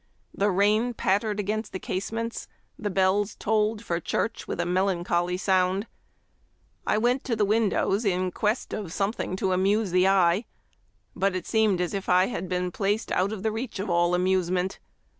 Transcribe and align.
The 0.33 0.49
rain 0.49 0.95
pattered 0.95 1.39
against 1.39 1.73
the 1.73 1.79
casements, 1.79 2.47
the 2.75 2.89
bells 2.89 3.35
tolled 3.35 3.85
for 3.85 3.99
church 3.99 4.47
with 4.47 4.59
a 4.59 4.65
melancholy 4.65 5.37
sound. 5.37 5.85
I 6.87 6.97
went 6.97 7.23
to 7.25 7.35
the 7.35 7.45
win 7.45 7.69
dows 7.69 8.03
in 8.03 8.31
quest 8.31 8.73
of 8.73 8.91
something 8.91 9.35
to 9.35 9.51
amuse 9.51 9.91
the 9.91 10.07
eye, 10.07 10.45
but 11.15 11.35
it 11.35 11.45
seemed 11.45 11.79
as 11.79 11.93
if 11.93 12.09
I 12.09 12.25
had 12.29 12.49
been 12.49 12.71
placed 12.71 13.11
out 13.11 13.31
of 13.31 13.43
the 13.43 13.51
reach 13.51 13.77
of 13.77 13.91
all 13.91 14.15
amusement. 14.15 14.79